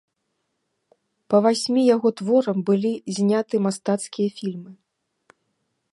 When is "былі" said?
2.71-2.93